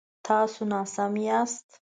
تاسو 0.25 0.61
ناسم 0.71 1.13
یاست 1.27 1.67